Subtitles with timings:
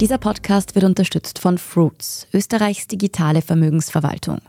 [0.00, 4.42] Dieser Podcast wird unterstützt von Fruits, Österreichs digitale Vermögensverwaltung.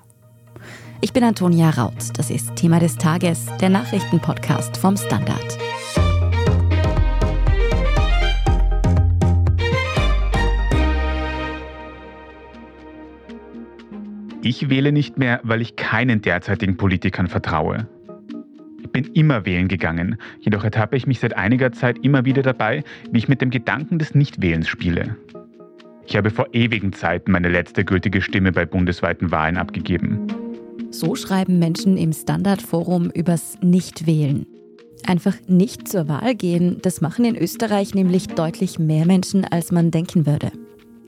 [0.99, 1.93] Ich bin Antonia Raut.
[2.17, 5.57] Das ist Thema des Tages, der Nachrichtenpodcast vom Standard.
[14.41, 17.87] Ich wähle nicht mehr, weil ich keinen derzeitigen Politikern vertraue.
[18.91, 23.17] Bin immer wählen gegangen, jedoch ertappe ich mich seit einiger Zeit immer wieder dabei, wie
[23.19, 25.15] ich mit dem Gedanken des Nichtwählens spiele.
[26.07, 30.27] Ich habe vor ewigen Zeiten meine letzte gültige Stimme bei bundesweiten Wahlen abgegeben.
[30.89, 34.45] So schreiben Menschen im Standardforum übers Nichtwählen.
[35.05, 39.91] Einfach nicht zur Wahl gehen, das machen in Österreich nämlich deutlich mehr Menschen, als man
[39.91, 40.51] denken würde.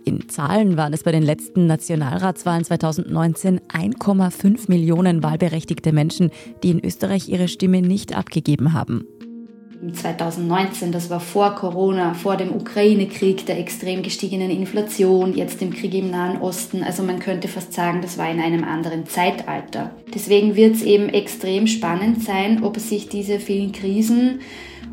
[0.05, 6.31] In Zahlen waren es bei den letzten Nationalratswahlen 2019 1,5 Millionen wahlberechtigte Menschen,
[6.63, 9.05] die in Österreich ihre Stimme nicht abgegeben haben.
[9.93, 15.93] 2019, das war vor Corona, vor dem Ukraine-Krieg, der extrem gestiegenen Inflation, jetzt dem Krieg
[15.93, 16.83] im Nahen Osten.
[16.83, 19.91] Also man könnte fast sagen, das war in einem anderen Zeitalter.
[20.13, 24.41] Deswegen wird es eben extrem spannend sein, ob sich diese vielen Krisen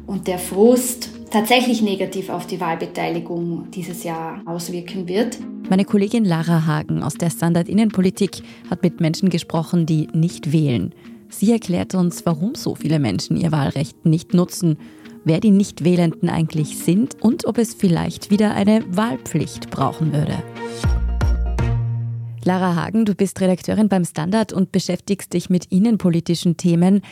[0.06, 5.38] und der Frust tatsächlich negativ auf die Wahlbeteiligung dieses Jahr auswirken wird.
[5.68, 10.94] Meine Kollegin Lara Hagen aus der Standard Innenpolitik hat mit Menschen gesprochen, die nicht wählen.
[11.28, 14.78] Sie erklärt uns, warum so viele Menschen ihr Wahlrecht nicht nutzen,
[15.24, 20.42] wer die Nichtwählenden eigentlich sind und ob es vielleicht wieder eine Wahlpflicht brauchen würde.
[22.46, 27.02] Lara Hagen, du bist Redakteurin beim Standard und beschäftigst dich mit innenpolitischen Themen.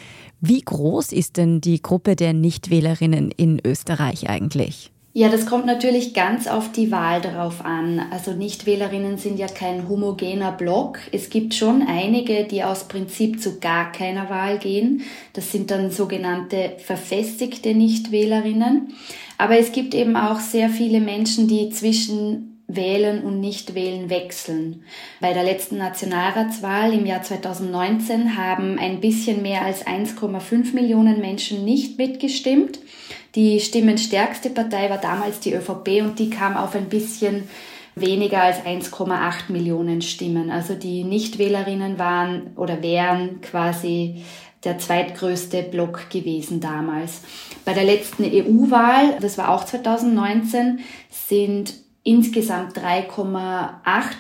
[0.40, 4.92] Wie groß ist denn die Gruppe der Nichtwählerinnen in Österreich eigentlich?
[5.16, 8.00] Ja, das kommt natürlich ganz auf die Wahl darauf an.
[8.10, 10.98] Also Nichtwählerinnen sind ja kein homogener Block.
[11.12, 15.02] Es gibt schon einige, die aus Prinzip zu gar keiner Wahl gehen.
[15.32, 18.88] Das sind dann sogenannte verfestigte Nichtwählerinnen.
[19.38, 24.84] Aber es gibt eben auch sehr viele Menschen, die zwischen Wählen und Nichtwählen wechseln.
[25.20, 31.64] Bei der letzten Nationalratswahl im Jahr 2019 haben ein bisschen mehr als 1,5 Millionen Menschen
[31.64, 32.79] nicht mitgestimmt.
[33.35, 37.48] Die stimmenstärkste Partei war damals die ÖVP und die kam auf ein bisschen
[37.96, 40.51] weniger als 1,8 Millionen Stimmen.
[40.51, 44.24] Also die Nichtwählerinnen waren oder wären quasi
[44.64, 47.20] der zweitgrößte Block gewesen damals.
[47.64, 50.80] Bei der letzten EU-Wahl, das war auch 2019,
[51.11, 51.74] sind
[52.05, 53.73] insgesamt 3,8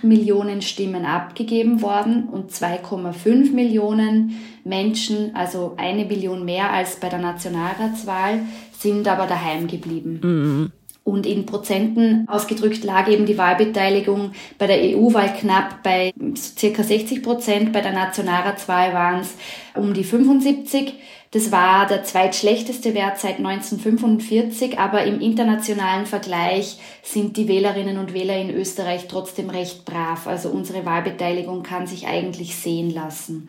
[0.02, 7.18] Millionen Stimmen abgegeben worden und 2,5 Millionen Menschen, also eine Million mehr als bei der
[7.18, 8.40] Nationalratswahl,
[8.78, 10.20] sind aber daheim geblieben.
[10.22, 10.72] Mhm.
[11.04, 17.22] Und in Prozenten ausgedrückt lag eben die Wahlbeteiligung bei der EU-Wahl knapp bei circa 60
[17.22, 19.34] Prozent, bei der Nationalratswahl waren es
[19.74, 20.94] um die 75.
[21.34, 28.14] Das war der zweitschlechteste Wert seit 1945, aber im internationalen Vergleich sind die Wählerinnen und
[28.14, 30.28] Wähler in Österreich trotzdem recht brav.
[30.28, 33.48] Also unsere Wahlbeteiligung kann sich eigentlich sehen lassen.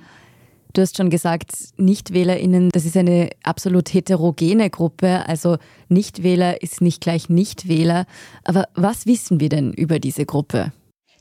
[0.74, 5.24] Du hast schon gesagt, Nichtwählerinnen, das ist eine absolut heterogene Gruppe.
[5.28, 5.58] Also
[5.88, 8.08] Nichtwähler ist nicht gleich Nichtwähler.
[8.44, 10.74] Aber was wissen wir denn über diese Gruppe?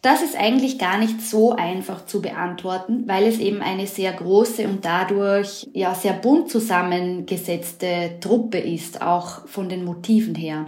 [0.05, 4.69] Das ist eigentlich gar nicht so einfach zu beantworten, weil es eben eine sehr große
[4.69, 10.67] und dadurch ja sehr bunt zusammengesetzte Truppe ist, auch von den Motiven her.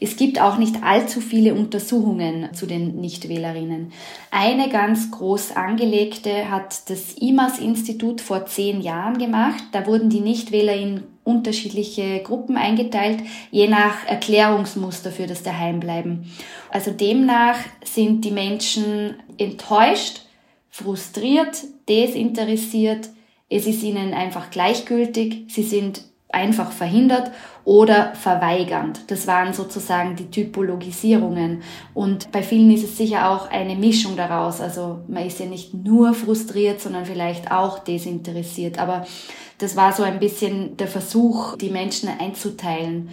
[0.00, 3.92] Es gibt auch nicht allzu viele Untersuchungen zu den Nichtwählerinnen.
[4.30, 9.64] Eine ganz groß angelegte hat das IMAS-Institut vor zehn Jahren gemacht.
[9.72, 16.32] Da wurden die Nichtwähler in unterschiedliche Gruppen eingeteilt, je nach Erklärungsmuster für das Daheimbleiben.
[16.70, 20.22] Also demnach sind die Menschen enttäuscht,
[20.70, 23.10] frustriert, desinteressiert,
[23.50, 27.30] es ist ihnen einfach gleichgültig, sie sind einfach verhindert
[27.64, 29.00] oder verweigernd.
[29.08, 31.62] Das waren sozusagen die Typologisierungen.
[31.94, 34.60] Und bei vielen ist es sicher auch eine Mischung daraus.
[34.60, 38.78] Also man ist ja nicht nur frustriert, sondern vielleicht auch desinteressiert.
[38.78, 39.06] Aber
[39.58, 43.08] das war so ein bisschen der Versuch, die Menschen einzuteilen.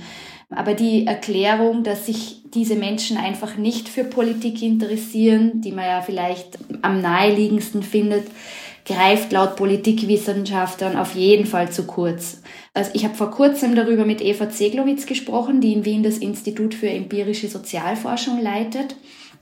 [0.49, 6.01] Aber die Erklärung, dass sich diese Menschen einfach nicht für Politik interessieren, die man ja
[6.01, 8.27] vielleicht am naheliegendsten findet,
[8.85, 12.41] greift laut Politikwissenschaftlern auf jeden Fall zu kurz.
[12.75, 16.73] Also ich habe vor kurzem darüber mit Eva Zeglowitz gesprochen, die in Wien das Institut
[16.75, 18.97] für empirische Sozialforschung leitet.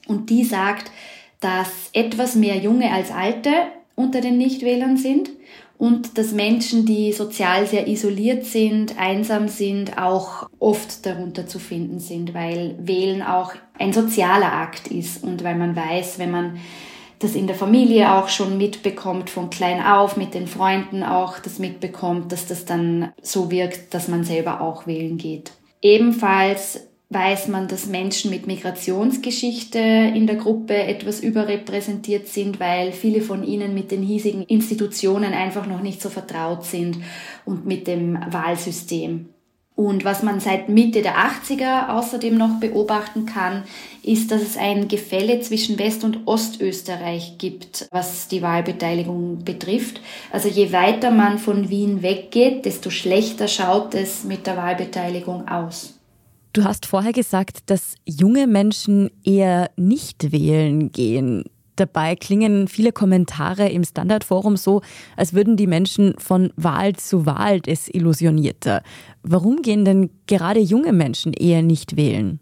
[0.07, 0.91] Und die sagt,
[1.39, 3.50] dass etwas mehr Junge als Alte
[3.95, 5.31] unter den Nichtwählern sind
[5.80, 12.00] und dass Menschen, die sozial sehr isoliert sind, einsam sind, auch oft darunter zu finden
[12.00, 16.57] sind, weil Wählen auch ein sozialer Akt ist und weil man weiß, wenn man
[17.24, 21.60] das in der Familie auch schon mitbekommt, von klein auf, mit den Freunden auch das
[21.60, 25.52] mitbekommt, dass das dann so wirkt, dass man selber auch wählen geht.
[25.81, 33.22] Ebenfalls weiß man, dass Menschen mit Migrationsgeschichte in der Gruppe etwas überrepräsentiert sind, weil viele
[33.22, 36.98] von ihnen mit den hiesigen Institutionen einfach noch nicht so vertraut sind
[37.46, 39.32] und mit dem Wahlsystem.
[39.75, 43.64] Und was man seit Mitte der 80er außerdem noch beobachten kann,
[44.04, 50.00] ist, dass es ein Gefälle zwischen West- und Ostösterreich gibt, was die Wahlbeteiligung betrifft.
[50.31, 55.96] Also je weiter man von Wien weggeht, desto schlechter schaut es mit der Wahlbeteiligung aus.
[56.54, 61.46] Du hast vorher gesagt, dass junge Menschen eher nicht wählen gehen.
[61.75, 64.81] Dabei klingen viele Kommentare im Standardforum so,
[65.18, 68.84] als würden die Menschen von Wahl zu Wahl desillusionierter.
[69.24, 72.40] Warum gehen denn gerade junge Menschen eher nicht wählen?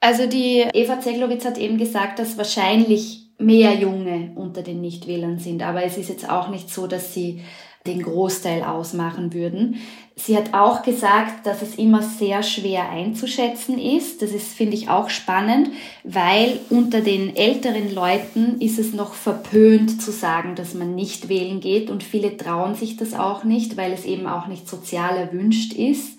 [0.00, 5.62] Also die Eva Zeglowitz hat eben gesagt, dass wahrscheinlich mehr Junge unter den Nichtwählern sind.
[5.62, 7.42] Aber es ist jetzt auch nicht so, dass sie
[7.86, 9.76] den Großteil ausmachen würden.
[10.20, 14.20] Sie hat auch gesagt, dass es immer sehr schwer einzuschätzen ist.
[14.20, 15.70] Das ist, finde ich, auch spannend,
[16.02, 21.60] weil unter den älteren Leuten ist es noch verpönt zu sagen, dass man nicht wählen
[21.60, 25.72] geht und viele trauen sich das auch nicht, weil es eben auch nicht sozial erwünscht
[25.72, 26.18] ist.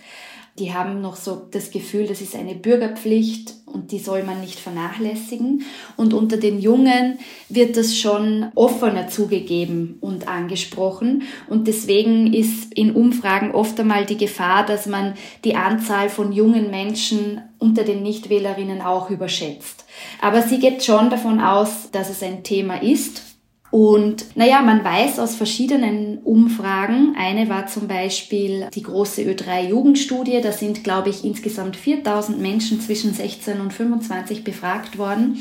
[0.59, 4.59] Die haben noch so das Gefühl, das ist eine Bürgerpflicht und die soll man nicht
[4.59, 5.63] vernachlässigen.
[5.97, 11.23] Und unter den Jungen wird das schon offener zugegeben und angesprochen.
[11.47, 15.13] Und deswegen ist in Umfragen oft einmal die Gefahr, dass man
[15.43, 19.85] die Anzahl von jungen Menschen unter den Nichtwählerinnen auch überschätzt.
[20.21, 23.28] Aber sie geht schon davon aus, dass es ein Thema ist
[23.71, 30.51] und naja, man weiß aus verschiedenen Umfragen, eine war zum Beispiel die große Ö3-Jugendstudie, da
[30.51, 35.39] sind, glaube ich, insgesamt 4000 Menschen zwischen 16 und 25 befragt worden.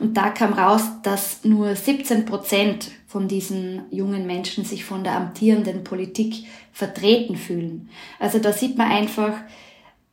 [0.00, 5.14] Und da kam raus, dass nur 17 Prozent von diesen jungen Menschen sich von der
[5.14, 7.90] amtierenden Politik vertreten fühlen.
[8.18, 9.34] Also da sieht man einfach,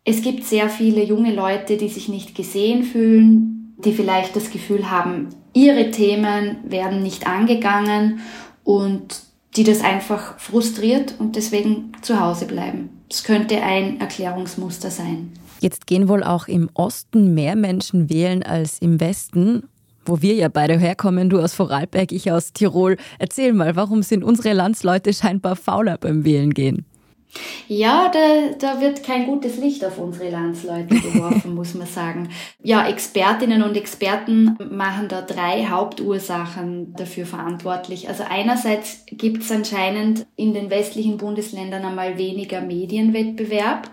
[0.03, 4.91] es gibt sehr viele junge Leute, die sich nicht gesehen fühlen, die vielleicht das Gefühl
[4.91, 8.19] haben, ihre Themen werden nicht angegangen
[8.63, 9.21] und
[9.55, 12.89] die das einfach frustriert und deswegen zu Hause bleiben.
[13.09, 15.31] Es könnte ein Erklärungsmuster sein.
[15.61, 19.63] Jetzt gehen wohl auch im Osten mehr Menschen wählen als im Westen,
[20.05, 22.97] wo wir ja beide herkommen, du aus Vorarlberg, ich aus Tirol.
[23.17, 26.85] Erzähl mal, warum sind unsere Landsleute scheinbar fauler beim Wählen gehen?
[27.67, 32.29] Ja, da, da wird kein gutes Licht auf unsere Landsleute geworfen, muss man sagen.
[32.63, 38.07] Ja, Expertinnen und Experten machen da drei Hauptursachen dafür verantwortlich.
[38.07, 43.89] Also einerseits gibt es anscheinend in den westlichen Bundesländern einmal weniger Medienwettbewerb.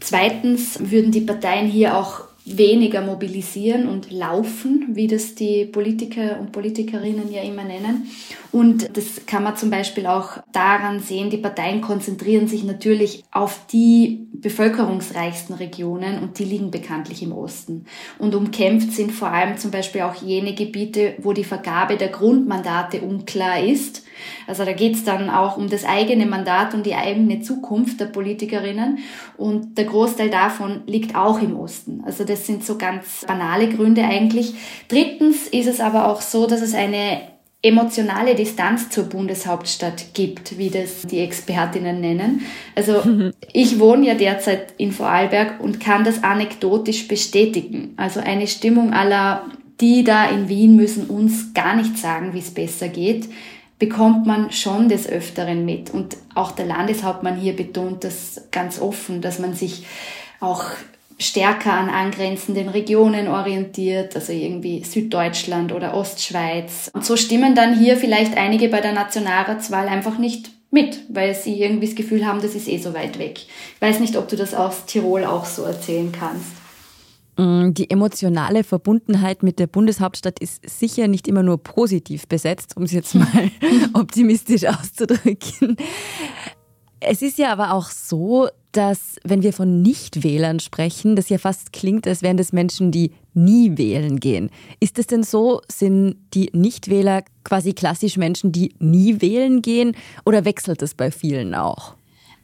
[0.00, 6.52] Zweitens würden die Parteien hier auch weniger mobilisieren und laufen, wie das die Politiker und
[6.52, 8.10] Politikerinnen ja immer nennen.
[8.50, 13.66] Und das kann man zum Beispiel auch daran sehen, die Parteien konzentrieren sich natürlich auf
[13.70, 17.84] die bevölkerungsreichsten Regionen und die liegen bekanntlich im Osten.
[18.18, 23.00] Und umkämpft sind vor allem zum Beispiel auch jene Gebiete, wo die Vergabe der Grundmandate
[23.02, 24.04] unklar ist.
[24.46, 28.06] Also da geht es dann auch um das eigene Mandat und die eigene Zukunft der
[28.06, 28.98] Politikerinnen.
[29.36, 32.02] Und der Großteil davon liegt auch im Osten.
[32.04, 34.54] Also das sind so ganz banale Gründe eigentlich.
[34.88, 37.20] Drittens ist es aber auch so, dass es eine
[37.60, 42.42] emotionale Distanz zur Bundeshauptstadt gibt, wie das die Expertinnen nennen.
[42.76, 47.94] Also ich wohne ja derzeit in Vorarlberg und kann das anekdotisch bestätigen.
[47.96, 49.46] Also eine Stimmung aller,
[49.80, 53.28] die da in Wien müssen uns gar nicht sagen, wie es besser geht,
[53.78, 55.90] bekommt man schon des Öfteren mit.
[55.90, 59.86] Und auch der Landeshauptmann hier betont das ganz offen, dass man sich
[60.40, 60.64] auch
[61.18, 66.90] stärker an angrenzenden Regionen orientiert, also irgendwie Süddeutschland oder Ostschweiz.
[66.92, 71.60] Und so stimmen dann hier vielleicht einige bei der Nationalratswahl einfach nicht mit, weil sie
[71.60, 73.40] irgendwie das Gefühl haben, das ist eh so weit weg.
[73.40, 76.57] Ich weiß nicht, ob du das aus Tirol auch so erzählen kannst.
[77.38, 82.82] Mm, die emotionale Verbundenheit mit der Bundeshauptstadt ist sicher nicht immer nur positiv besetzt, um
[82.82, 83.50] es jetzt mal
[83.94, 85.76] optimistisch auszudrücken.
[87.00, 91.72] Es ist ja aber auch so, dass wenn wir von Nichtwählern sprechen, das ja fast
[91.72, 94.50] klingt, als wären das Menschen, die nie wählen gehen.
[94.80, 100.44] Ist es denn so, sind die Nichtwähler quasi klassisch Menschen, die nie wählen gehen oder
[100.44, 101.97] wechselt es bei vielen auch?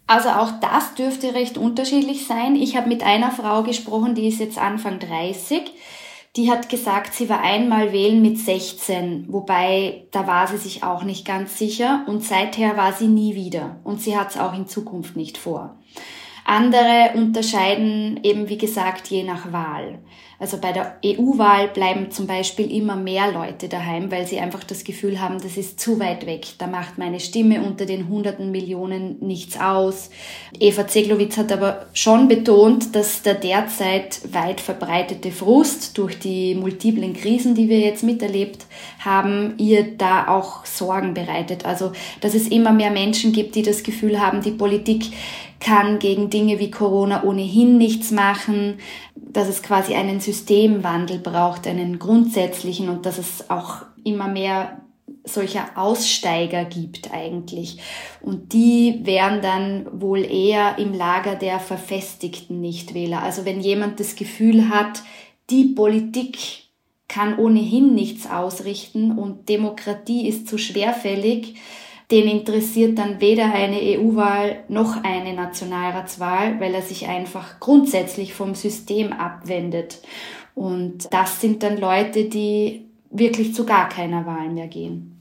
[0.06, 2.56] Also auch das dürfte recht unterschiedlich sein.
[2.56, 5.72] Ich habe mit einer Frau gesprochen, die ist jetzt Anfang 30
[6.36, 11.04] die hat gesagt, sie war einmal wählen mit 16, wobei da war sie sich auch
[11.04, 14.66] nicht ganz sicher und seither war sie nie wieder und sie hat es auch in
[14.66, 15.76] Zukunft nicht vor.
[16.44, 19.98] Andere unterscheiden eben, wie gesagt, je nach Wahl.
[20.38, 24.84] Also bei der EU-Wahl bleiben zum Beispiel immer mehr Leute daheim, weil sie einfach das
[24.84, 26.46] Gefühl haben, das ist zu weit weg.
[26.58, 30.10] Da macht meine Stimme unter den hunderten Millionen nichts aus.
[30.58, 37.14] Eva Zeglowitz hat aber schon betont, dass der derzeit weit verbreitete Frust durch die multiplen
[37.14, 38.66] Krisen, die wir jetzt miterlebt
[38.98, 41.64] haben, ihr da auch Sorgen bereitet.
[41.64, 45.04] Also, dass es immer mehr Menschen gibt, die das Gefühl haben, die Politik
[45.64, 48.76] kann gegen Dinge wie Corona ohnehin nichts machen,
[49.14, 54.82] dass es quasi einen Systemwandel braucht, einen grundsätzlichen und dass es auch immer mehr
[55.24, 57.78] solcher Aussteiger gibt eigentlich.
[58.20, 63.22] Und die wären dann wohl eher im Lager der verfestigten Nichtwähler.
[63.22, 65.02] Also wenn jemand das Gefühl hat,
[65.48, 66.36] die Politik
[67.08, 71.54] kann ohnehin nichts ausrichten und Demokratie ist zu schwerfällig,
[72.14, 78.54] den interessiert dann weder eine EU-Wahl noch eine Nationalratswahl, weil er sich einfach grundsätzlich vom
[78.54, 79.98] System abwendet.
[80.54, 85.13] Und das sind dann Leute, die wirklich zu gar keiner Wahl mehr gehen.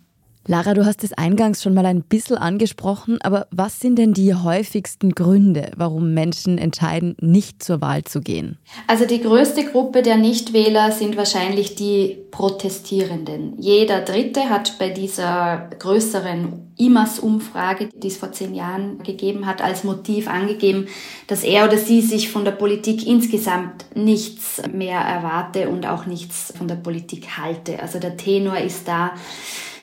[0.45, 4.35] Lara, du hast es eingangs schon mal ein bisschen angesprochen, aber was sind denn die
[4.35, 8.57] häufigsten Gründe, warum Menschen entscheiden, nicht zur Wahl zu gehen?
[8.87, 13.53] Also die größte Gruppe der Nichtwähler sind wahrscheinlich die Protestierenden.
[13.57, 19.85] Jeder Dritte hat bei dieser größeren IMAS-Umfrage, die es vor zehn Jahren gegeben hat, als
[19.85, 20.87] Motiv angegeben,
[21.27, 26.53] dass er oder sie sich von der Politik insgesamt nichts mehr erwarte und auch nichts
[26.57, 27.81] von der Politik halte.
[27.81, 29.11] Also der Tenor ist da,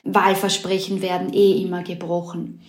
[0.03, 2.61] Wahlversprechen werden eh immer gebrochen.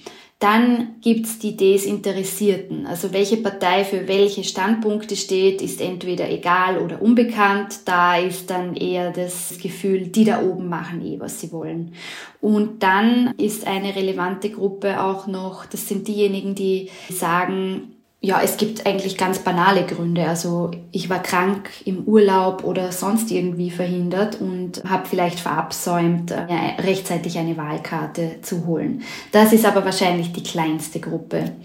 [0.42, 2.84] Dann gibt's die Desinteressierten.
[2.84, 7.82] Also welche Partei für welche Standpunkte steht, ist entweder egal oder unbekannt.
[7.84, 11.94] Da ist dann eher das Gefühl, die da oben machen eh, was sie wollen.
[12.40, 18.56] Und dann ist eine relevante Gruppe auch noch, das sind diejenigen, die sagen, ja, es
[18.56, 20.28] gibt eigentlich ganz banale Gründe.
[20.28, 26.80] Also ich war krank im Urlaub oder sonst irgendwie verhindert und habe vielleicht verabsäumt, äh,
[26.80, 29.02] rechtzeitig eine Wahlkarte zu holen.
[29.32, 31.56] Das ist aber wahrscheinlich die kleinste Gruppe.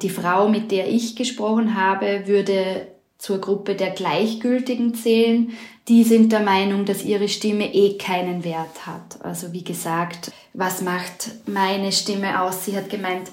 [0.00, 2.86] Die Frau, mit der ich gesprochen habe, würde
[3.18, 5.52] zur Gruppe der Gleichgültigen zählen.
[5.88, 9.22] Die sind der Meinung, dass ihre Stimme eh keinen Wert hat.
[9.22, 12.64] Also wie gesagt, was macht meine Stimme aus?
[12.64, 13.28] Sie hat gemeint,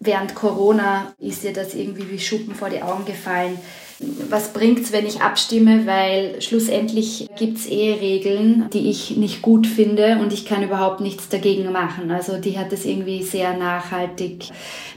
[0.00, 3.58] Während Corona ist ihr das irgendwie wie Schuppen vor die Augen gefallen.
[4.28, 10.18] Was bringt's, wenn ich abstimme, weil schlussendlich gibt's eh Regeln, die ich nicht gut finde
[10.20, 12.12] und ich kann überhaupt nichts dagegen machen.
[12.12, 14.50] Also die hat es irgendwie sehr nachhaltig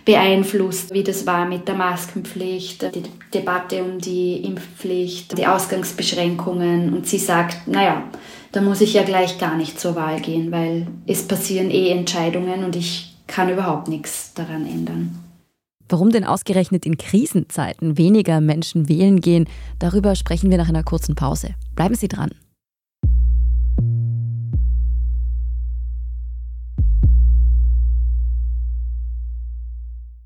[0.06, 3.04] beeinflusst, wie das war mit der Maskenpflicht, die
[3.34, 8.04] Debatte um die Impfpflicht, die Ausgangsbeschränkungen und sie sagt, naja,
[8.52, 12.64] da muss ich ja gleich gar nicht zur Wahl gehen, weil es passieren eh Entscheidungen
[12.64, 15.18] und ich kann überhaupt nichts daran ändern.
[15.90, 19.48] Warum denn ausgerechnet in Krisenzeiten weniger Menschen wählen gehen,
[19.80, 21.56] darüber sprechen wir nach einer kurzen Pause.
[21.76, 22.32] Bleiben Sie dran.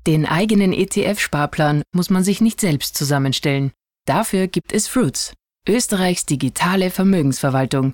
[0.06, 3.72] Den eigenen ETF-Sparplan muss man sich nicht selbst zusammenstellen.
[4.06, 5.32] Dafür gibt es Fruits,
[5.68, 7.92] Österreichs digitale Vermögensverwaltung,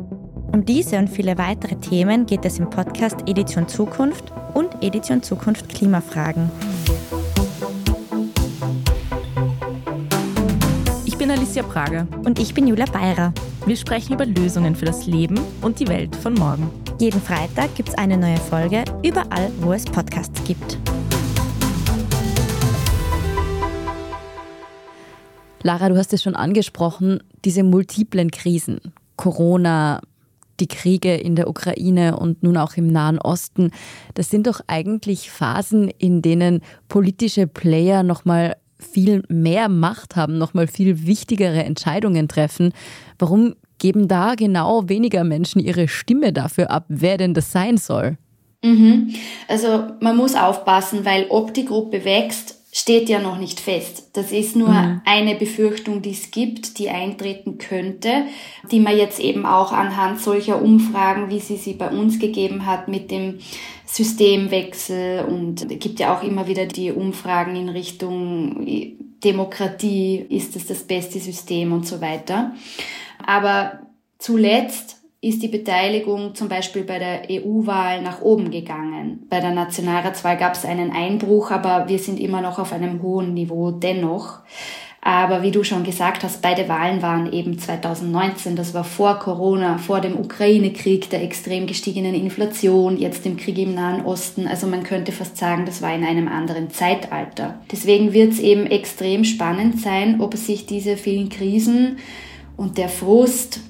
[0.52, 5.70] Um diese und viele weitere Themen geht es im Podcast Edition Zukunft und Edition Zukunft
[5.70, 6.50] Klimafragen.
[11.06, 12.06] Ich bin Alicia Prager.
[12.26, 13.32] Und ich bin Julia Beirer.
[13.64, 16.70] Wir sprechen über Lösungen für das Leben und die Welt von morgen.
[17.00, 20.78] Jeden Freitag gibt es eine neue Folge, überall, wo es Podcasts gibt.
[25.64, 28.80] Lara, du hast es schon angesprochen, diese multiplen Krisen,
[29.16, 30.02] Corona,
[30.60, 33.70] die Kriege in der Ukraine und nun auch im Nahen Osten,
[34.12, 40.66] das sind doch eigentlich Phasen, in denen politische Player nochmal viel mehr Macht haben, nochmal
[40.66, 42.74] viel wichtigere Entscheidungen treffen.
[43.18, 48.18] Warum geben da genau weniger Menschen ihre Stimme dafür ab, wer denn das sein soll?
[48.62, 49.14] Mhm.
[49.48, 54.10] Also man muss aufpassen, weil ob die Gruppe wächst, steht ja noch nicht fest.
[54.14, 55.00] Das ist nur mhm.
[55.04, 58.24] eine Befürchtung, die es gibt, die eintreten könnte,
[58.72, 62.88] die man jetzt eben auch anhand solcher Umfragen, wie sie sie bei uns gegeben hat,
[62.88, 63.38] mit dem
[63.86, 68.66] Systemwechsel und es gibt ja auch immer wieder die Umfragen in Richtung
[69.22, 72.54] Demokratie, ist es das beste System und so weiter.
[73.24, 73.78] Aber
[74.18, 74.93] zuletzt
[75.24, 79.26] ist die Beteiligung zum Beispiel bei der EU-Wahl nach oben gegangen.
[79.30, 83.32] Bei der Nationalratswahl gab es einen Einbruch, aber wir sind immer noch auf einem hohen
[83.32, 84.40] Niveau dennoch.
[85.06, 88.56] Aber wie du schon gesagt hast, beide Wahlen waren eben 2019.
[88.56, 93.74] Das war vor Corona, vor dem Ukraine-Krieg, der extrem gestiegenen Inflation, jetzt dem Krieg im
[93.74, 94.46] Nahen Osten.
[94.46, 97.58] Also man könnte fast sagen, das war in einem anderen Zeitalter.
[97.70, 101.98] Deswegen wird es eben extrem spannend sein, ob sich diese vielen Krisen
[102.56, 103.60] und der Frust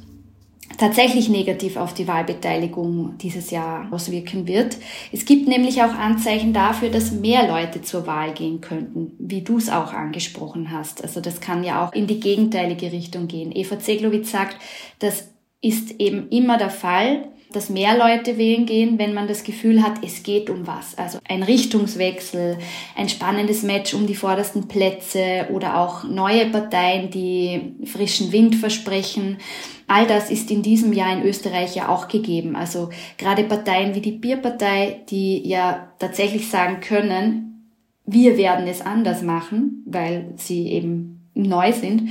[0.78, 4.76] tatsächlich negativ auf die Wahlbeteiligung dieses Jahr auswirken wird.
[5.12, 9.58] Es gibt nämlich auch Anzeichen dafür, dass mehr Leute zur Wahl gehen könnten, wie du
[9.58, 11.02] es auch angesprochen hast.
[11.02, 13.52] Also das kann ja auch in die gegenteilige Richtung gehen.
[13.54, 14.56] Eva Zeglowitz sagt,
[14.98, 15.28] das
[15.60, 20.04] ist eben immer der Fall, dass mehr Leute wählen gehen, wenn man das Gefühl hat,
[20.04, 20.96] es geht um was.
[20.98, 22.58] Also ein Richtungswechsel,
[22.96, 29.38] ein spannendes Match um die vordersten Plätze oder auch neue Parteien, die frischen Wind versprechen.
[29.86, 32.56] All das ist in diesem Jahr in Österreich ja auch gegeben.
[32.56, 37.72] Also gerade Parteien wie die Bierpartei, die ja tatsächlich sagen können,
[38.06, 42.10] wir werden es anders machen, weil sie eben neu sind,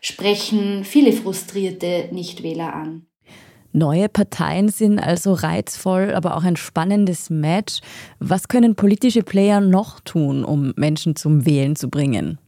[0.00, 3.06] sprechen viele frustrierte Nichtwähler an.
[3.76, 7.80] Neue Parteien sind also reizvoll, aber auch ein spannendes Match.
[8.20, 12.38] Was können politische Player noch tun, um Menschen zum Wählen zu bringen?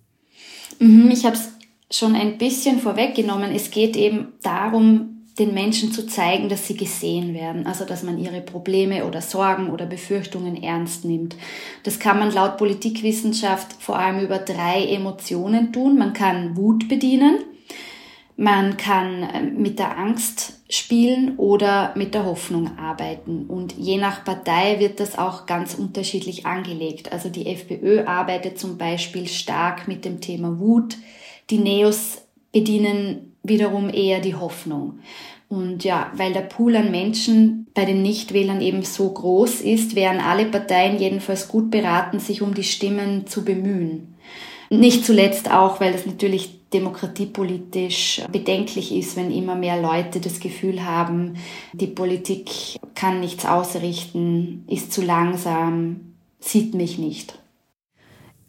[0.79, 1.49] Mhm, ich habe es
[1.91, 3.51] schon ein bisschen vorweggenommen.
[3.51, 8.19] Es geht eben darum, den Menschen zu zeigen, dass sie gesehen werden, also dass man
[8.19, 11.35] ihre Probleme oder Sorgen oder Befürchtungen ernst nimmt.
[11.83, 15.99] Das kann man laut Politikwissenschaft vor allem über drei Emotionen tun.
[15.99, 17.41] Man kann Wut bedienen,
[18.37, 23.47] man kann äh, mit der Angst spielen oder mit der Hoffnung arbeiten.
[23.47, 27.13] Und je nach Partei wird das auch ganz unterschiedlich angelegt.
[27.13, 30.97] Also die FPÖ arbeitet zum Beispiel stark mit dem Thema Wut,
[31.51, 34.99] die Neos bedienen wiederum eher die Hoffnung.
[35.49, 40.19] Und ja, weil der Pool an Menschen bei den Nichtwählern eben so groß ist, wären
[40.19, 44.17] alle Parteien jedenfalls gut beraten, sich um die Stimmen zu bemühen.
[44.71, 50.85] Nicht zuletzt auch, weil das natürlich demokratiepolitisch bedenklich ist, wenn immer mehr Leute das Gefühl
[50.85, 51.37] haben,
[51.73, 52.51] die Politik
[52.95, 57.39] kann nichts ausrichten, ist zu langsam, sieht mich nicht.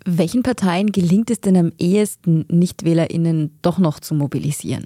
[0.05, 4.85] Welchen Parteien gelingt es denn am ehesten, NichtwählerInnen doch noch zu mobilisieren?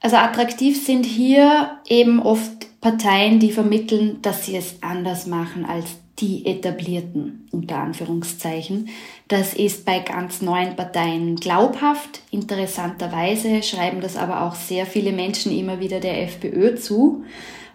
[0.00, 5.98] Also attraktiv sind hier eben oft Parteien, die vermitteln, dass sie es anders machen als
[6.18, 8.88] die etablierten, unter Anführungszeichen.
[9.28, 12.20] Das ist bei ganz neuen Parteien glaubhaft.
[12.30, 17.24] Interessanterweise schreiben das aber auch sehr viele Menschen immer wieder der FPÖ zu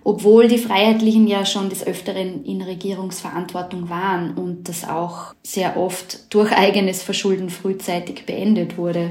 [0.07, 6.31] obwohl die Freiheitlichen ja schon des Öfteren in Regierungsverantwortung waren und das auch sehr oft
[6.31, 9.09] durch eigenes Verschulden frühzeitig beendet wurde.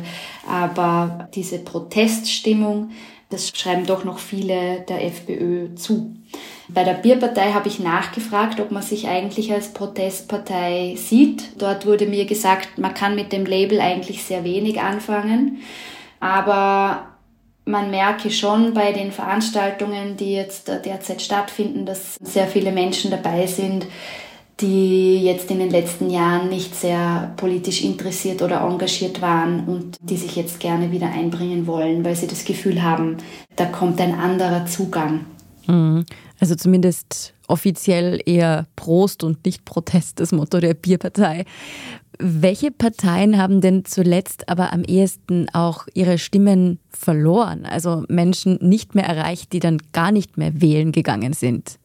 [0.48, 2.92] Aber diese Proteststimmung,
[3.28, 6.14] das schreiben doch noch viele der FPÖ zu.
[6.68, 11.60] Bei der Bierpartei habe ich nachgefragt, ob man sich eigentlich als Protestpartei sieht.
[11.60, 15.60] Dort wurde mir gesagt, man kann mit dem Label eigentlich sehr wenig anfangen.
[16.20, 17.08] Aber
[17.66, 23.46] man merke schon bei den Veranstaltungen, die jetzt derzeit stattfinden, dass sehr viele Menschen dabei
[23.46, 23.86] sind,
[24.60, 30.16] die jetzt in den letzten Jahren nicht sehr politisch interessiert oder engagiert waren und die
[30.16, 33.16] sich jetzt gerne wieder einbringen wollen, weil sie das Gefühl haben,
[33.56, 35.26] da kommt ein anderer Zugang.
[35.66, 36.04] Mhm.
[36.40, 41.44] Also zumindest offiziell eher Prost und nicht Protest, das Motto der Bierpartei.
[42.18, 47.66] Welche Parteien haben denn zuletzt aber am ehesten auch ihre Stimmen verloren?
[47.66, 51.78] Also Menschen nicht mehr erreicht, die dann gar nicht mehr wählen gegangen sind?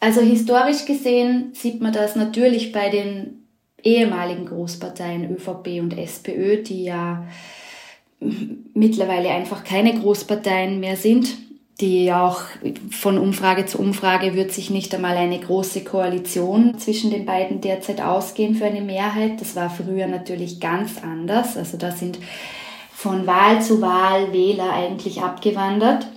[0.00, 3.48] Also historisch gesehen sieht man das natürlich bei den
[3.82, 7.26] ehemaligen Großparteien ÖVP und SPÖ, die ja
[8.74, 11.47] mittlerweile einfach keine Großparteien mehr sind
[11.80, 12.40] die auch
[12.90, 18.00] von Umfrage zu Umfrage wird sich nicht einmal eine große Koalition zwischen den beiden derzeit
[18.00, 19.40] ausgehen für eine Mehrheit.
[19.40, 21.56] Das war früher natürlich ganz anders.
[21.56, 22.18] Also da sind
[22.92, 26.08] von Wahl zu Wahl Wähler eigentlich abgewandert.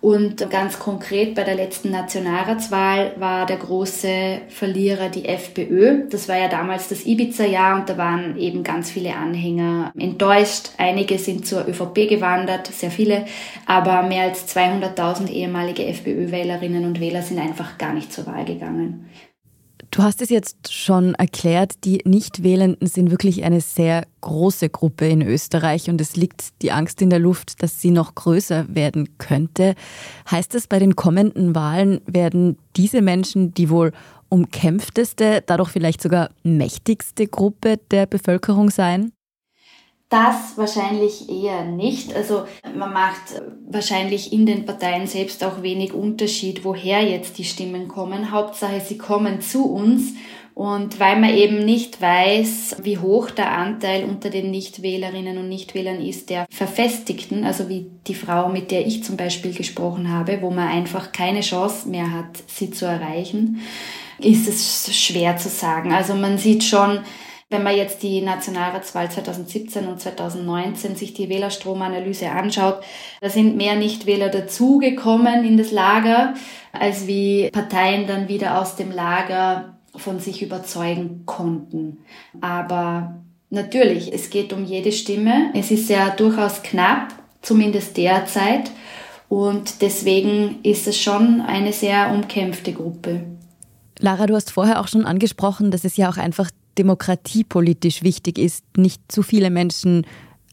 [0.00, 6.08] Und ganz konkret bei der letzten Nationalratswahl war der große Verlierer die FPÖ.
[6.08, 10.70] Das war ja damals das Ibiza-Jahr und da waren eben ganz viele Anhänger enttäuscht.
[10.78, 13.26] Einige sind zur ÖVP gewandert, sehr viele,
[13.66, 19.10] aber mehr als 200.000 ehemalige FPÖ-Wählerinnen und Wähler sind einfach gar nicht zur Wahl gegangen.
[19.92, 25.20] Du hast es jetzt schon erklärt, die Nichtwählenden sind wirklich eine sehr große Gruppe in
[25.20, 29.74] Österreich und es liegt die Angst in der Luft, dass sie noch größer werden könnte.
[30.30, 33.90] Heißt das, bei den kommenden Wahlen werden diese Menschen, die wohl
[34.28, 39.10] umkämpfteste, dadurch vielleicht sogar mächtigste Gruppe der Bevölkerung sein?
[40.10, 42.16] Das wahrscheinlich eher nicht.
[42.16, 42.42] Also
[42.76, 48.32] man macht wahrscheinlich in den Parteien selbst auch wenig Unterschied, woher jetzt die Stimmen kommen.
[48.32, 50.14] Hauptsache, sie kommen zu uns.
[50.52, 56.04] Und weil man eben nicht weiß, wie hoch der Anteil unter den Nichtwählerinnen und Nichtwählern
[56.04, 60.50] ist, der Verfestigten, also wie die Frau, mit der ich zum Beispiel gesprochen habe, wo
[60.50, 63.60] man einfach keine Chance mehr hat, sie zu erreichen,
[64.18, 65.92] ist es schwer zu sagen.
[65.92, 66.98] Also man sieht schon,
[67.50, 72.80] wenn man jetzt die Nationalratswahl 2017 und 2019 sich die Wählerstromanalyse anschaut,
[73.20, 76.34] da sind mehr Nichtwähler dazugekommen in das Lager,
[76.72, 81.98] als wie Parteien dann wieder aus dem Lager von sich überzeugen konnten.
[82.40, 83.16] Aber
[83.50, 85.50] natürlich, es geht um jede Stimme.
[85.52, 87.08] Es ist ja durchaus knapp,
[87.42, 88.70] zumindest derzeit.
[89.28, 93.22] Und deswegen ist es schon eine sehr umkämpfte Gruppe.
[93.98, 98.64] Lara, du hast vorher auch schon angesprochen, dass es ja auch einfach demokratiepolitisch wichtig ist,
[98.76, 100.06] nicht zu viele Menschen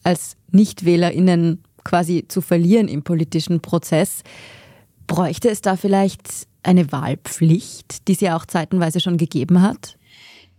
[0.04, 4.24] als Nichtwählerinnen quasi zu verlieren im politischen Prozess.
[5.08, 9.97] Bräuchte es da vielleicht eine Wahlpflicht, die es ja auch zeitenweise schon gegeben hat?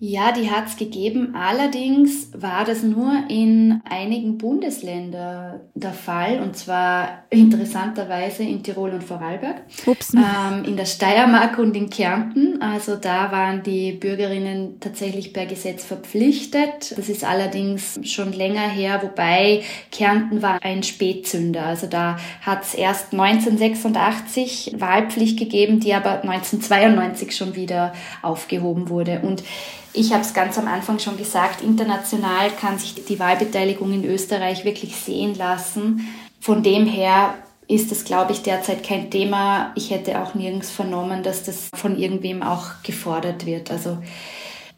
[0.00, 1.34] Ja, die hat es gegeben.
[1.34, 9.02] Allerdings war das nur in einigen Bundesländern der Fall, und zwar interessanterweise in Tirol und
[9.02, 10.14] Vorarlberg, Ups.
[10.14, 12.62] Ähm, in der Steiermark und in Kärnten.
[12.62, 16.96] Also da waren die Bürgerinnen tatsächlich per Gesetz verpflichtet.
[16.96, 21.66] Das ist allerdings schon länger her, wobei Kärnten war ein Spätzünder.
[21.66, 29.22] Also da hat es erst 1986 Wahlpflicht gegeben, die aber 1992 schon wieder aufgehoben wurde.
[29.24, 29.42] Und
[29.92, 34.64] ich habe es ganz am Anfang schon gesagt, international kann sich die Wahlbeteiligung in Österreich
[34.64, 36.08] wirklich sehen lassen.
[36.40, 37.34] Von dem her
[37.66, 39.72] ist es, glaube ich, derzeit kein Thema.
[39.74, 43.70] Ich hätte auch nirgends vernommen, dass das von irgendwem auch gefordert wird.
[43.70, 43.98] Also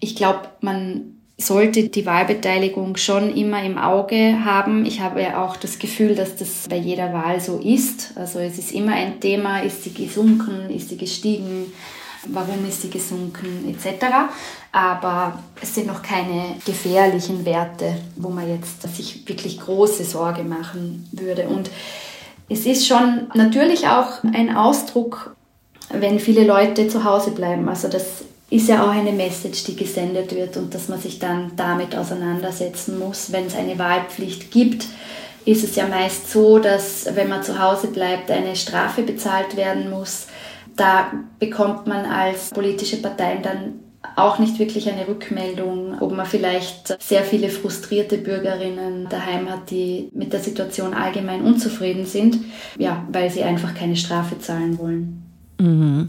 [0.01, 4.85] ich glaube, man sollte die Wahlbeteiligung schon immer im Auge haben.
[4.85, 8.13] Ich habe ja auch das Gefühl, dass das bei jeder Wahl so ist.
[8.17, 11.73] Also es ist immer ein Thema, ist sie gesunken, ist sie gestiegen,
[12.29, 14.05] warum ist sie gesunken etc.
[14.73, 21.09] Aber es sind noch keine gefährlichen Werte, wo man jetzt sich wirklich große Sorge machen
[21.13, 21.49] würde.
[21.49, 21.71] Und
[22.49, 25.35] es ist schon natürlich auch ein Ausdruck,
[25.93, 27.69] wenn viele Leute zu Hause bleiben.
[27.69, 31.53] Also das ist ja auch eine Message, die gesendet wird und dass man sich dann
[31.57, 33.33] damit auseinandersetzen muss.
[33.33, 34.87] Wenn es eine Wahlpflicht gibt,
[35.45, 39.89] ist es ja meist so, dass wenn man zu Hause bleibt, eine Strafe bezahlt werden
[39.89, 40.27] muss
[40.81, 43.81] da bekommt man als politische Parteien dann
[44.17, 50.09] auch nicht wirklich eine Rückmeldung, ob man vielleicht sehr viele frustrierte Bürgerinnen daheim hat, die
[50.15, 52.39] mit der Situation allgemein unzufrieden sind,
[52.79, 55.23] ja, weil sie einfach keine Strafe zahlen wollen.
[55.61, 56.09] Mhm.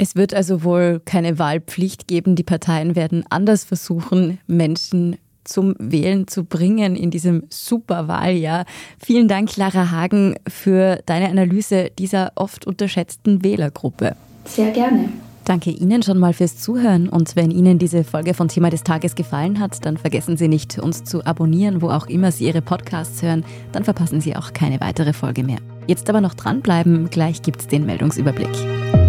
[0.00, 2.36] Es wird also wohl keine Wahlpflicht geben.
[2.36, 5.16] Die Parteien werden anders versuchen, Menschen
[5.48, 8.64] zum Wählen zu bringen in diesem Superwahljahr.
[8.98, 14.16] Vielen Dank, Clara Hagen, für deine Analyse dieser oft unterschätzten Wählergruppe.
[14.44, 15.08] Sehr gerne.
[15.44, 19.14] Danke Ihnen schon mal fürs Zuhören und wenn Ihnen diese Folge von Thema des Tages
[19.14, 23.22] gefallen hat, dann vergessen Sie nicht, uns zu abonnieren, wo auch immer Sie Ihre Podcasts
[23.22, 25.58] hören, dann verpassen Sie auch keine weitere Folge mehr.
[25.86, 29.07] Jetzt aber noch dranbleiben, gleich gibt's den Meldungsüberblick.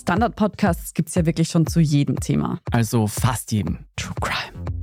[0.07, 2.61] Standard-Podcasts gibt es ja wirklich schon zu jedem Thema.
[2.71, 3.79] Also fast jedem.
[3.97, 4.76] True Crime.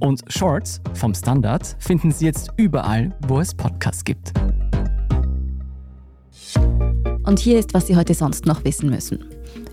[0.00, 4.32] Und Shorts vom Standard finden Sie jetzt überall, wo es Podcasts gibt.
[7.24, 9.22] Und hier ist, was Sie heute sonst noch wissen müssen.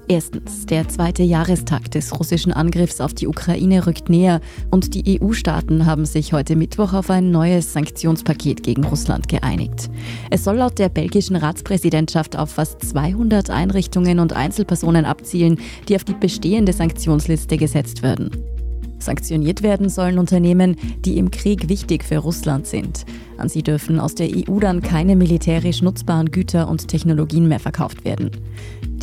[0.10, 5.86] Erstens, der zweite Jahrestag des russischen Angriffs auf die Ukraine rückt näher und die EU-Staaten
[5.86, 9.90] haben sich heute Mittwoch auf ein neues Sanktionspaket gegen Russland geeinigt.
[10.30, 16.04] Es soll laut der belgischen Ratspräsidentschaft auf fast 200 Einrichtungen und Einzelpersonen abzielen, die auf
[16.04, 18.57] die bestehende Sanktionsliste gesetzt werden.
[19.00, 23.06] Sanktioniert werden sollen Unternehmen, die im Krieg wichtig für Russland sind.
[23.38, 28.04] An sie dürfen aus der EU dann keine militärisch nutzbaren Güter und Technologien mehr verkauft
[28.06, 28.32] werden.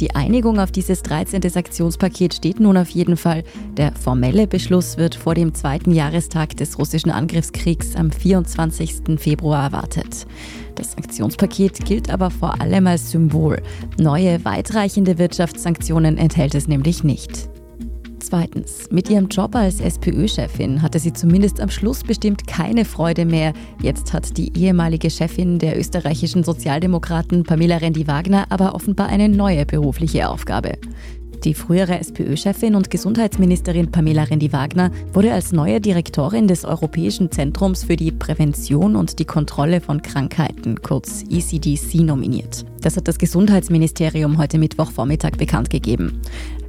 [0.01, 1.41] Die Einigung auf dieses 13.
[1.49, 3.45] Sanktionspaket steht nun auf jeden Fall.
[3.77, 9.19] Der formelle Beschluss wird vor dem zweiten Jahrestag des russischen Angriffskriegs am 24.
[9.19, 10.27] Februar erwartet.
[10.75, 13.63] Das Sanktionspaket gilt aber vor allem als Symbol.
[13.97, 17.49] Neue, weitreichende Wirtschaftssanktionen enthält es nämlich nicht.
[18.27, 23.53] Zweitens, mit ihrem Job als SPÖ-Chefin hatte sie zumindest am Schluss bestimmt keine Freude mehr.
[23.83, 30.31] Jetzt hat die ehemalige Chefin der österreichischen Sozialdemokraten Pamela Rendi-Wagner aber offenbar eine neue berufliche
[30.31, 30.79] Aufgabe.
[31.45, 37.97] Die frühere SPÖ-Chefin und Gesundheitsministerin Pamela Rendi-Wagner wurde als neue Direktorin des Europäischen Zentrums für
[37.97, 42.65] die Prävention und die Kontrolle von Krankheiten, kurz ECDC, nominiert.
[42.81, 46.23] Das hat das Gesundheitsministerium heute Mittwochvormittag bekannt gegeben.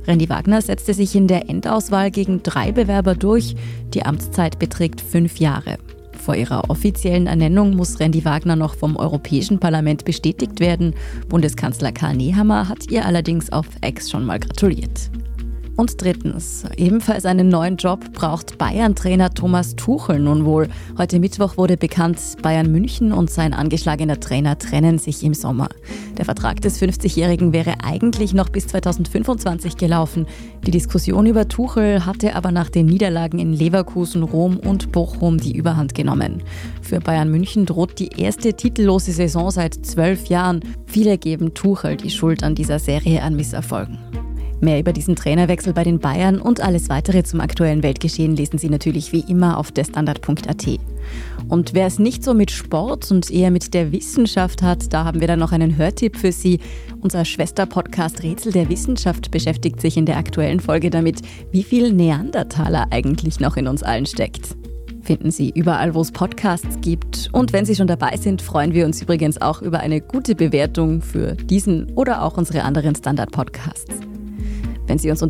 [0.08, 3.56] Randy Wagner setzte sich in der Endauswahl gegen drei Bewerber durch.
[3.94, 5.78] Die Amtszeit beträgt fünf Jahre.
[6.26, 10.96] Vor ihrer offiziellen Ernennung muss Randy Wagner noch vom Europäischen Parlament bestätigt werden.
[11.30, 15.12] Bundeskanzler Karl Nehammer hat ihr allerdings auf Ex schon mal gratuliert.
[15.78, 20.70] Und drittens, ebenfalls einen neuen Job braucht Bayern-Trainer Thomas Tuchel nun wohl.
[20.98, 25.68] Heute Mittwoch wurde bekannt, Bayern München und sein angeschlagener Trainer trennen sich im Sommer.
[26.18, 30.28] Der Vertrag des 50-Jährigen wäre eigentlich noch bis 2025 gelaufen.
[30.66, 35.58] Die Diskussion über Tuchel hatte aber nach den Niederlagen in Leverkusen, Rom und Bochum die
[35.58, 36.42] Überhand genommen.
[36.82, 40.62] Für Bayern München droht die erste titellose Saison seit zwölf Jahren.
[40.86, 44.25] Viele geben Tuchel die Schuld an dieser Serie an Misserfolgen.
[44.62, 48.70] Mehr über diesen Trainerwechsel bei den Bayern und alles weitere zum aktuellen Weltgeschehen lesen Sie
[48.70, 50.80] natürlich wie immer auf derstandard.at.
[51.50, 55.20] Und wer es nicht so mit Sport und eher mit der Wissenschaft hat, da haben
[55.20, 56.60] wir dann noch einen Hörtipp für Sie.
[57.02, 62.88] Unser Schwesterpodcast Rätsel der Wissenschaft beschäftigt sich in der aktuellen Folge damit, wie viel Neandertaler
[62.92, 64.56] eigentlich noch in uns allen steckt.
[65.02, 67.30] Finden Sie überall, wo es Podcasts gibt.
[67.32, 71.04] Und wenn Sie schon dabei sind, freuen wir uns übrigens auch über eine gute Bewertung
[71.04, 74.15] für diesen oder auch unsere anderen Standard-Podcasts.
[74.88, 75.22] Wenn Sie, uns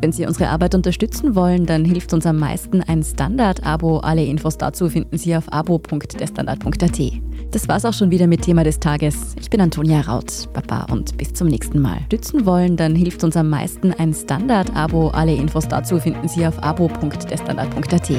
[0.00, 3.98] wenn Sie unsere Arbeit unterstützen wollen, dann hilft uns am meisten ein Standard-Abo.
[3.98, 7.00] Alle Infos dazu finden Sie auf abo.derstandard.at.
[7.50, 9.34] Das war's auch schon wieder mit Thema des Tages.
[9.40, 10.48] Ich bin Antonia Raut.
[10.52, 11.98] Baba und bis zum nächsten Mal.
[12.06, 15.08] Stützen wollen, dann hilft uns am meisten ein Standard-Abo.
[15.08, 18.10] Alle Infos dazu finden Sie auf abo.derstandard.at.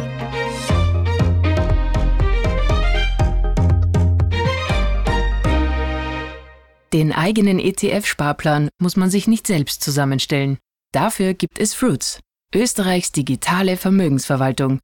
[6.94, 10.58] Den eigenen ETF-Sparplan muss man sich nicht selbst zusammenstellen.
[10.92, 12.20] Dafür gibt es Fruits,
[12.54, 14.80] Österreichs digitale Vermögensverwaltung.